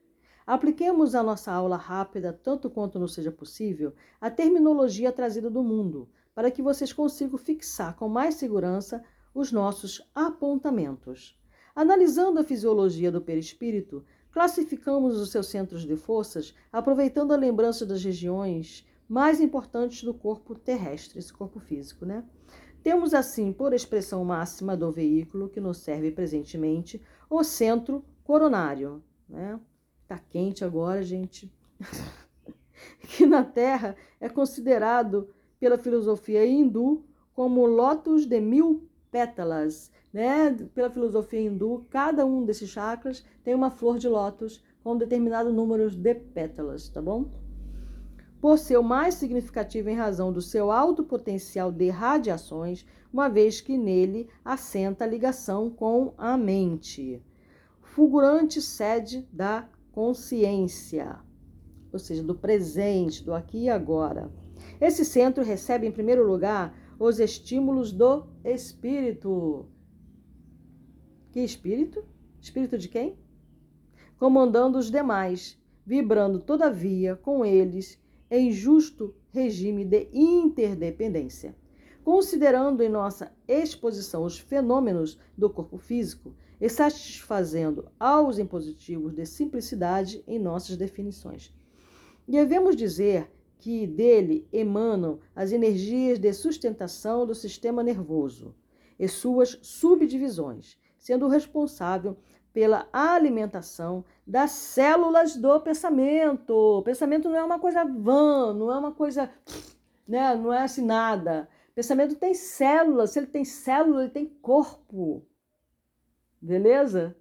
[0.47, 6.09] Apliquemos a nossa aula rápida, tanto quanto nos seja possível, a terminologia trazida do mundo,
[6.33, 11.37] para que vocês consigam fixar com mais segurança os nossos apontamentos.
[11.75, 18.03] Analisando a fisiologia do perispírito, classificamos os seus centros de forças, aproveitando a lembrança das
[18.03, 22.23] regiões mais importantes do corpo terrestre, esse corpo físico, né?
[22.81, 29.59] Temos assim, por expressão máxima do veículo que nos serve presentemente, o centro coronário, né?
[30.07, 31.53] Tá quente agora, gente.
[32.99, 35.29] que na Terra é considerado
[35.61, 40.53] pela filosofia hindu como lótus de mil pétalas, né?
[40.75, 45.89] Pela filosofia hindu, cada um desses chakras tem uma flor de lótus com determinado número
[45.89, 47.29] de pétalas, tá bom?
[48.41, 53.61] por ser o mais significativo em razão do seu alto potencial de radiações, uma vez
[53.61, 57.21] que nele assenta a ligação com a mente.
[57.81, 61.19] Fulgurante sede da consciência,
[61.93, 64.31] ou seja, do presente, do aqui e agora.
[64.81, 69.67] Esse centro recebe, em primeiro lugar, os estímulos do espírito.
[71.31, 72.03] Que espírito?
[72.41, 73.15] Espírito de quem?
[74.17, 81.55] Comandando os demais, vibrando, todavia, com eles em justo regime de interdependência.
[82.03, 90.23] Considerando em nossa exposição os fenômenos do corpo físico e satisfazendo aos impositivos de simplicidade
[90.27, 91.53] em nossas definições.
[92.27, 93.29] Devemos dizer
[93.61, 98.55] que dele emanam as energias de sustentação do sistema nervoso
[98.97, 102.17] e suas subdivisões, sendo responsável
[102.51, 106.81] pela alimentação das células do pensamento.
[106.83, 109.31] Pensamento não é uma coisa vã, não é uma coisa,
[110.07, 111.47] né, não é assim nada.
[111.75, 115.23] Pensamento tem células, se ele tem célula, ele tem corpo.
[116.41, 117.15] Beleza?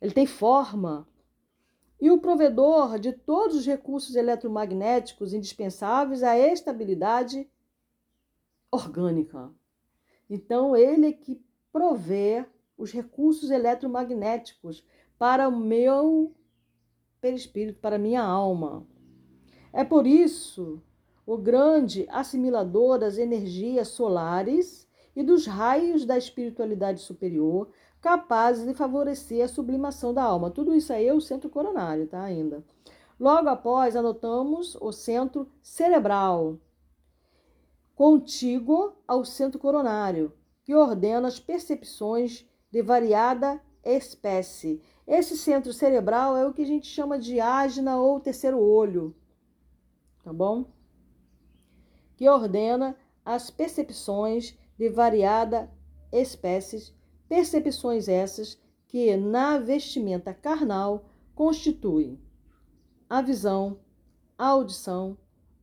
[0.00, 1.06] Ele tem forma.
[2.00, 7.48] E o provedor de todos os recursos eletromagnéticos indispensáveis à estabilidade
[8.70, 9.50] orgânica.
[10.28, 11.40] Então, ele é que
[11.72, 12.44] provê
[12.76, 14.84] os recursos eletromagnéticos
[15.18, 16.34] para o meu
[17.20, 18.86] perispírito, para a minha alma.
[19.72, 20.82] É por isso
[21.26, 27.70] o grande assimilador das energias solares e dos raios da espiritualidade superior,
[28.04, 30.50] capazes de favorecer a sublimação da alma.
[30.50, 32.22] Tudo isso aí é o centro coronário, tá?
[32.22, 32.62] Ainda.
[33.18, 36.58] Logo após, anotamos o centro cerebral,
[37.94, 44.82] contíguo ao centro coronário, que ordena as percepções de variada espécie.
[45.06, 49.16] Esse centro cerebral é o que a gente chama de ágina ou terceiro olho,
[50.22, 50.66] tá bom?
[52.18, 55.72] Que ordena as percepções de variada
[56.12, 56.93] espécies,
[57.28, 61.04] percepções essas que na vestimenta carnal
[61.34, 62.18] constituem
[63.08, 63.78] a visão,
[64.38, 65.16] a audição,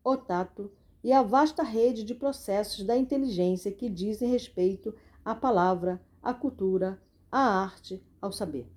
[0.03, 0.71] o tato
[1.03, 4.93] e a vasta rede de processos da inteligência que dizem respeito
[5.23, 7.01] à palavra, à cultura,
[7.31, 8.67] à arte, ao saber.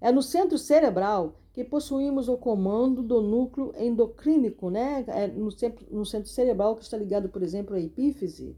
[0.00, 5.04] É no centro cerebral que possuímos o comando do núcleo endocrínico, né?
[5.06, 8.56] É no, centro, no centro cerebral que está ligado, por exemplo, à epífise,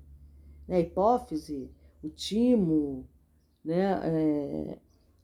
[0.67, 0.77] né?
[0.77, 1.71] a hipófise,
[2.03, 3.07] o timo,
[3.65, 4.01] né?
[4.05, 4.79] É,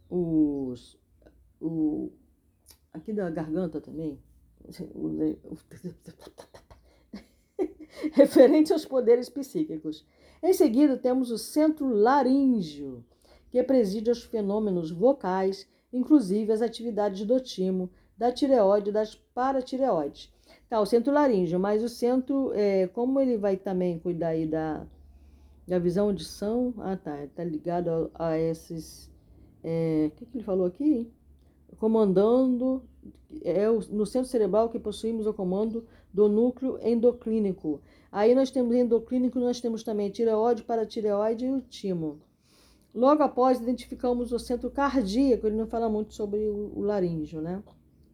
[0.09, 0.99] os,
[1.61, 2.11] o,
[2.93, 4.18] aqui da garganta também,
[8.12, 10.05] referente aos poderes psíquicos.
[10.43, 13.05] Em seguida, temos o centro laríngeo,
[13.51, 20.32] que preside os fenômenos vocais, inclusive as atividades do timo, da tireoide e das paratireoides.
[20.68, 24.86] Tá, o centro laríngeo, mas o centro, é, como ele vai também cuidar aí da,
[25.67, 29.11] da visão audição, ah tá, tá ligado a, a esses,
[29.63, 31.11] é, o que, que ele falou aqui?
[31.77, 32.83] Comandando,
[33.43, 37.81] é o, no centro cerebral que possuímos o comando do núcleo endoclínico.
[38.11, 42.19] Aí nós temos endoclínico, nós temos também tireoide, paratireoide e o timo.
[42.93, 47.63] Logo após, identificamos o centro cardíaco, ele não fala muito sobre o, o laríngeo, né?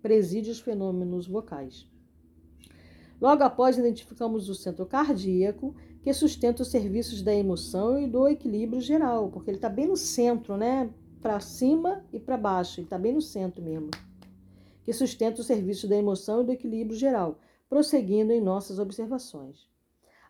[0.07, 1.85] preside os fenômenos vocais.
[3.21, 5.75] Logo após, identificamos o centro cardíaco,
[6.07, 9.97] que sustenta os serviços da emoção e do equilíbrio geral, porque ele está bem no
[9.97, 10.89] centro, né?
[11.21, 13.91] Para cima e para baixo, ele está bem no centro mesmo.
[14.85, 19.69] Que sustenta o serviço da emoção e do equilíbrio geral, prosseguindo em nossas observações.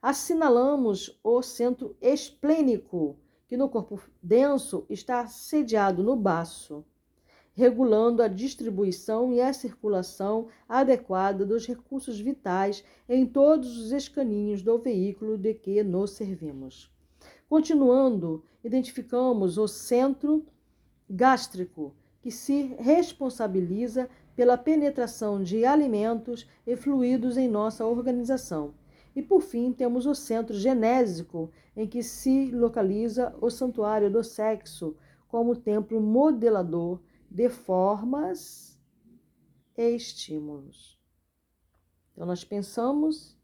[0.01, 6.87] Assinalamos o centro esplênico, que no corpo denso está sediado no baço
[7.57, 14.79] regulando a distribuição e a circulação adequada dos recursos vitais em todos os escaninhos do
[14.79, 16.93] veículo de que nos servimos.
[17.49, 20.45] Continuando, identificamos o centro
[21.09, 28.75] gástrico, que se responsabiliza pela penetração de alimentos e fluidos em nossa organização.
[29.15, 34.95] E por fim, temos o centro genésico, em que se localiza o santuário do sexo,
[35.27, 37.01] como templo modelador
[37.31, 38.79] de formas
[39.77, 40.99] e estímulos.
[42.13, 43.37] Então, nós pensamos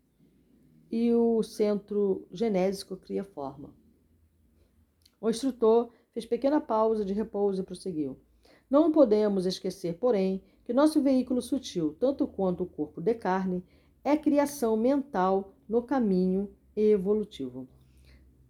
[0.90, 3.74] e o centro genésico cria forma.
[5.20, 8.18] O instrutor fez pequena pausa de repouso e prosseguiu.
[8.68, 13.64] Não podemos esquecer, porém, que nosso veículo sutil, tanto quanto o corpo de carne,
[14.04, 17.68] é criação mental no caminho evolutivo.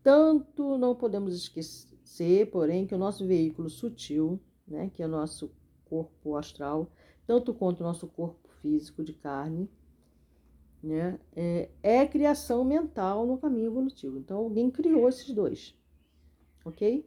[0.03, 4.41] Tanto não podemos esquecer, porém, que o nosso veículo sutil,
[4.73, 5.53] né, que é o nosso
[5.85, 6.91] corpo astral,
[7.27, 9.71] tanto quanto o nosso corpo físico de carne,
[10.83, 14.19] né, é, é criação mental no caminho evolutivo.
[14.19, 15.77] Então, alguém criou esses dois,
[16.65, 17.07] ok?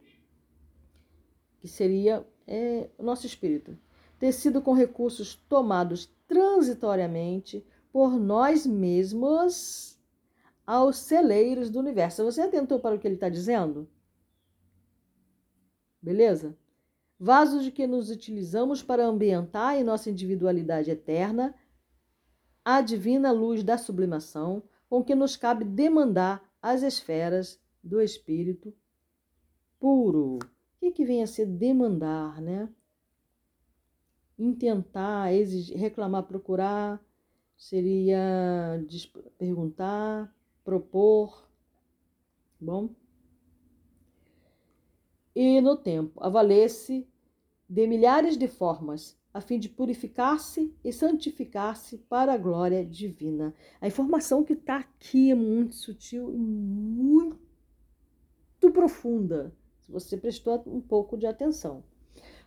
[1.58, 3.76] Que seria é, o nosso espírito.
[4.18, 9.98] Tecido com recursos tomados transitoriamente por nós mesmos
[10.64, 12.24] aos celeiros do universo.
[12.24, 13.88] Você atentou para o que ele está dizendo?
[16.00, 16.56] Beleza?
[17.18, 21.54] Vasos de que nos utilizamos para ambientar em nossa individualidade eterna
[22.64, 28.74] a divina luz da sublimação com que nos cabe demandar as esferas do espírito
[29.78, 30.36] puro.
[30.36, 30.40] O
[30.80, 32.68] que, que vem a ser demandar, né?
[34.38, 37.00] Intentar, exigir, reclamar, procurar,
[37.56, 38.84] seria
[39.38, 41.48] perguntar, propor.
[42.60, 42.90] Bom?
[45.36, 47.06] E no tempo avaler-se
[47.68, 53.54] de milhares de formas, a fim de purificar-se e santificar-se para a glória divina.
[53.78, 57.36] A informação que está aqui é muito sutil e muito
[58.72, 61.84] profunda, se você prestou um pouco de atenção.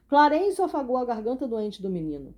[0.07, 2.33] Clarence afagou a garganta doente do menino,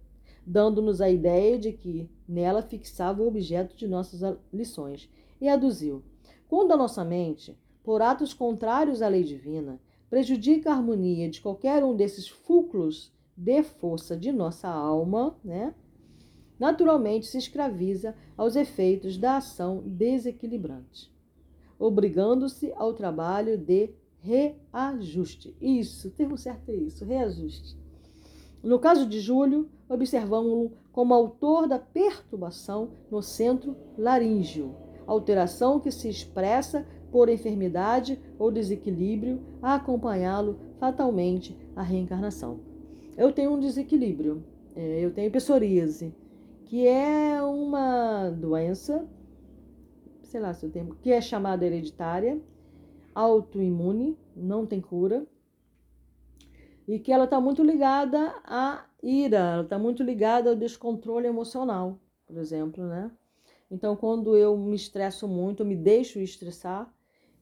[0.45, 6.03] dando-nos a ideia de que nela fixava o objeto de nossas lições, e aduziu:
[6.49, 9.79] quando a nossa mente, por atos contrários à lei divina,
[10.11, 15.73] prejudica a harmonia de qualquer um desses fulcros de força de nossa alma, né?
[16.59, 21.09] naturalmente se escraviza aos efeitos da ação desequilibrante,
[21.79, 25.55] obrigando-se ao trabalho de reajuste.
[25.61, 27.79] Isso, termo certo é isso, reajuste.
[28.61, 34.75] No caso de Júlio, observamos-lo como autor da perturbação no centro laríngeo,
[35.07, 42.59] alteração que se expressa por enfermidade ou desequilíbrio, a acompanhá-lo fatalmente a reencarnação.
[43.17, 44.43] Eu tenho um desequilíbrio,
[44.75, 46.13] é, eu tenho psoríase,
[46.65, 49.05] que é uma doença,
[50.23, 52.39] sei lá se eu tenho, que é chamada hereditária,
[53.13, 55.27] autoimune, não tem cura,
[56.87, 61.99] e que ela está muito ligada à ira, ela está muito ligada ao descontrole emocional,
[62.25, 63.11] por exemplo, né?
[63.69, 66.93] Então, quando eu me estresso muito, eu me deixo estressar,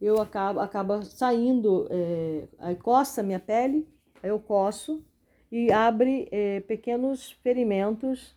[0.02, 3.88] eu acabo acaba saindo, é, aí coça minha pele,
[4.24, 5.04] aí eu coço
[5.52, 8.36] e abre é, pequenos ferimentos,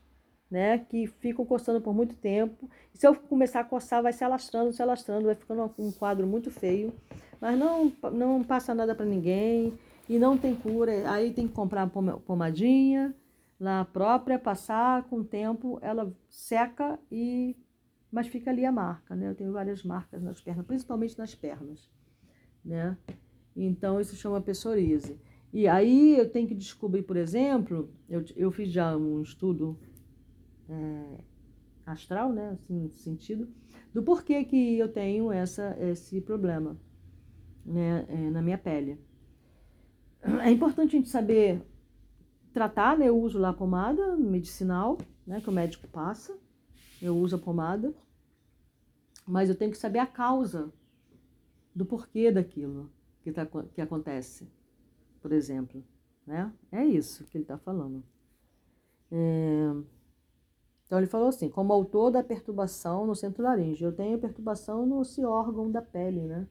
[0.51, 2.69] né, que ficam coçando por muito tempo.
[2.95, 6.27] E se eu começar a coçar, vai se alastrando, se alastrando, vai ficando um quadro
[6.27, 6.93] muito feio,
[7.41, 9.73] mas não, não passa nada para ninguém.
[10.09, 11.11] e não tem cura.
[11.11, 11.89] Aí tem que comprar
[12.27, 13.15] pomadinha
[13.59, 17.57] lá própria, passar com o tempo, ela seca e
[18.13, 19.31] mas fica ali a marca, né?
[19.31, 21.91] Eu tenho várias marcas nas pernas, principalmente nas pernas,
[22.63, 22.97] né?
[23.57, 25.19] Então isso chama psoríase.
[25.53, 29.79] E aí eu tenho que descobrir, por exemplo, eu, eu fiz já um estudo
[30.69, 31.25] é,
[31.87, 32.51] astral, né?
[32.51, 33.49] Assim, sentido,
[33.95, 36.77] do porquê que eu tenho essa, esse problema
[37.65, 38.05] né?
[38.09, 39.01] É, na minha pele.
[40.43, 41.63] É importante a gente saber
[42.53, 43.09] tratar, né?
[43.09, 45.41] Eu uso lá a pomada medicinal, né?
[45.41, 46.37] Que o médico passa
[47.03, 47.93] eu uso a pomada,
[49.27, 50.73] mas eu tenho que saber a causa
[51.75, 52.89] do porquê daquilo
[53.23, 53.45] que, tá,
[53.75, 54.49] que acontece,
[55.21, 55.85] por exemplo.
[56.27, 56.53] Né?
[56.71, 58.05] É isso que ele está falando.
[59.11, 59.75] É...
[60.87, 65.25] Então ele falou assim, como autor da perturbação no centro laríngeo, eu tenho perturbação nesse
[65.25, 66.47] órgão da pele, né?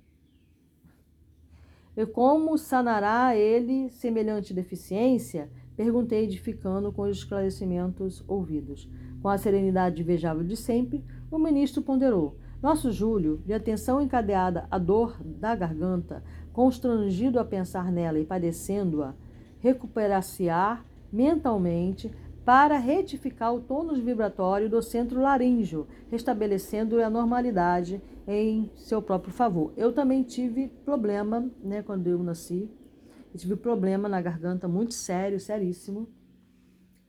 [1.95, 5.49] E como sanará ele semelhante deficiência?
[5.81, 8.87] Perguntei, edificando com os esclarecimentos ouvidos.
[9.19, 12.37] Com a serenidade invejável de sempre, o ministro ponderou.
[12.61, 16.23] Nosso Júlio, de atenção encadeada à dor da garganta,
[16.53, 19.15] constrangido a pensar nela e padecendo-a,
[19.59, 22.11] recuperar-se-á mentalmente
[22.45, 29.73] para retificar o tônus vibratório do centro laríngeo, restabelecendo a normalidade em seu próprio favor.
[29.75, 32.69] Eu também tive problema, né, quando eu nasci,
[33.33, 36.07] eu tive problema na garganta muito sério, seríssimo.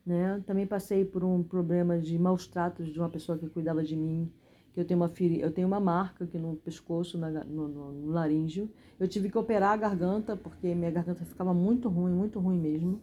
[0.04, 0.42] Né?
[0.46, 4.30] Também passei por um problema de maus tratos de uma pessoa que cuidava de mim,
[4.72, 7.92] que eu tenho uma feri eu tenho uma marca aqui no pescoço, na, no, no,
[7.92, 8.70] no laríngeo.
[8.98, 13.00] Eu tive que operar a garganta porque minha garganta ficava muito ruim, muito ruim mesmo.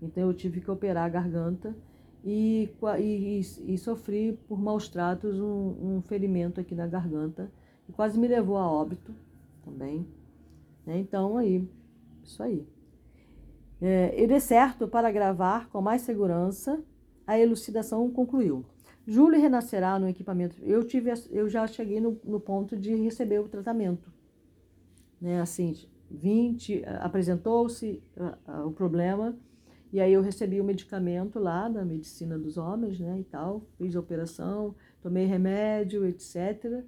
[0.00, 1.74] Então eu tive que operar a garganta
[2.24, 7.50] e, e, e sofri por maus tratos um, um, ferimento aqui na garganta
[7.84, 9.14] que quase me levou a óbito
[9.64, 10.06] também.
[10.84, 10.98] Né?
[10.98, 11.66] Então aí,
[12.26, 12.66] isso aí.
[13.80, 16.82] É, e de certo, para gravar com mais segurança,
[17.26, 18.64] a elucidação concluiu.
[19.06, 20.56] Júlio renascerá no equipamento.
[20.62, 24.12] Eu tive, eu já cheguei no, no ponto de receber o tratamento,
[25.20, 25.40] né?
[25.40, 25.74] Assim,
[26.10, 29.36] 20 apresentou-se uh, uh, o problema
[29.92, 33.20] e aí eu recebi o medicamento lá da medicina dos homens, né?
[33.20, 36.84] E tal, fiz a operação, tomei remédio, etc.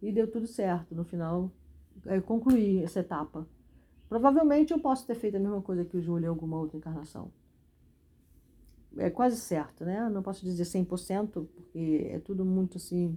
[0.00, 0.94] E deu tudo certo.
[0.94, 1.52] No final,
[2.06, 3.46] eu concluí essa etapa.
[4.10, 7.30] Provavelmente eu posso ter feito a mesma coisa que o Júlio em alguma outra encarnação.
[8.96, 10.10] É quase certo, né?
[10.10, 13.16] Não posso dizer 100%, porque é tudo muito assim.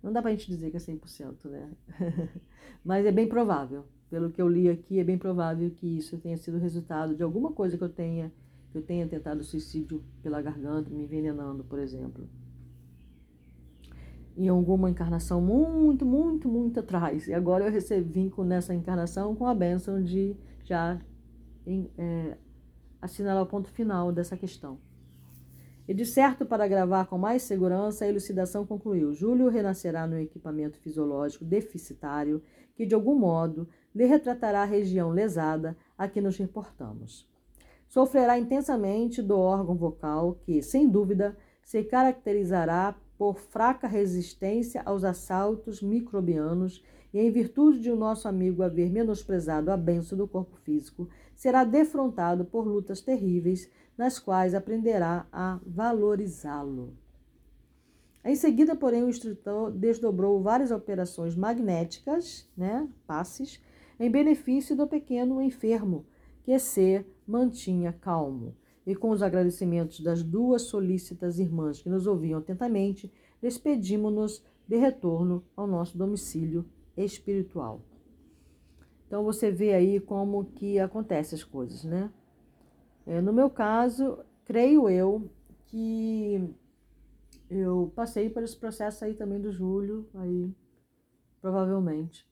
[0.00, 1.72] Não dá pra gente dizer que é 100%, né?
[2.84, 3.84] Mas é bem provável.
[4.08, 7.50] Pelo que eu li aqui, é bem provável que isso tenha sido resultado de alguma
[7.50, 8.32] coisa que eu tenha,
[8.70, 12.28] que eu tenha tentado suicídio pela garganta, me envenenando, por exemplo
[14.36, 17.28] em alguma encarnação muito, muito, muito atrás.
[17.28, 20.98] E agora eu recebi com nessa encarnação com a bênção de já
[21.66, 22.36] é,
[23.00, 24.78] assinalar o ponto final dessa questão.
[25.86, 30.78] E de certo, para gravar com mais segurança, a elucidação concluiu: Júlio renascerá no equipamento
[30.78, 32.42] fisiológico deficitário
[32.74, 37.28] que, de algum modo, lhe retratará a região lesada a que nos reportamos.
[37.88, 45.80] Sofrerá intensamente do órgão vocal que, sem dúvida, se caracterizará por fraca resistência aos assaltos
[45.80, 46.82] microbianos
[47.14, 51.62] e em virtude de o nosso amigo haver menosprezado a benção do corpo físico, será
[51.62, 56.96] defrontado por lutas terríveis, nas quais aprenderá a valorizá-lo.
[58.24, 63.62] Em seguida, porém, o instrutor desdobrou várias operações magnéticas, né, passes,
[64.00, 66.04] em benefício do pequeno enfermo,
[66.42, 68.56] que se mantinha calmo
[68.86, 75.44] e com os agradecimentos das duas solícitas irmãs que nos ouviam atentamente, despedimos-nos de retorno
[75.56, 76.64] ao nosso domicílio
[76.96, 77.80] espiritual.
[79.06, 82.10] Então você vê aí como que acontecem as coisas, né?
[83.06, 85.30] É, no meu caso, creio eu
[85.66, 86.48] que
[87.50, 90.50] eu passei por esse processo aí também do Júlio, aí
[91.40, 92.26] provavelmente.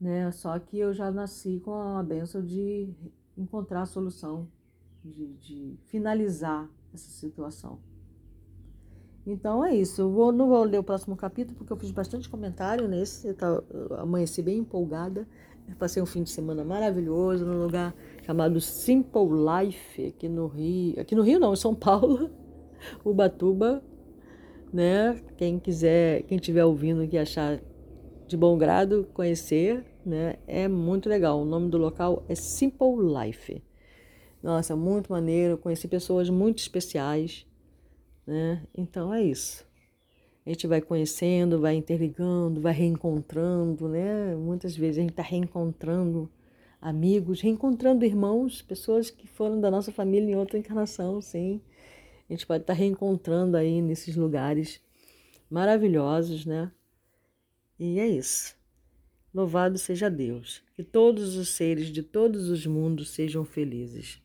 [0.00, 0.30] Né?
[0.32, 2.92] Só que eu já nasci com a benção de
[3.38, 4.48] encontrar a solução,
[5.04, 7.78] de, de finalizar essa situação.
[9.26, 10.02] Então é isso.
[10.02, 13.28] Eu vou, não vou ler o próximo capítulo porque eu fiz bastante comentário nesse.
[13.28, 15.28] Eu, tá, eu amanheci bem empolgada.
[15.68, 20.98] Eu passei um fim de semana maravilhoso num lugar chamado Simple Life aqui no Rio.
[20.98, 22.30] Aqui no Rio não, em São Paulo,
[23.04, 23.82] Ubatuba,
[24.72, 25.20] né?
[25.36, 27.60] Quem quiser, quem estiver ouvindo que achar
[28.26, 30.36] de bom grado conhecer, né?
[30.46, 31.40] É muito legal.
[31.40, 33.62] O nome do local é Simple Life.
[34.42, 35.58] Nossa, muito maneiro.
[35.58, 37.46] Conheci pessoas muito especiais,
[38.26, 38.62] né?
[38.76, 39.66] Então é isso.
[40.46, 44.34] A gente vai conhecendo, vai interligando, vai reencontrando, né?
[44.34, 46.30] Muitas vezes a gente está reencontrando
[46.80, 51.60] amigos, reencontrando irmãos, pessoas que foram da nossa família em outra encarnação, sim.
[52.28, 54.80] A gente pode estar reencontrando aí nesses lugares
[55.50, 56.70] maravilhosos, né?
[57.78, 58.57] E é isso.
[59.32, 60.62] Louvado seja Deus.
[60.74, 64.20] Que todos os seres de todos os mundos sejam felizes.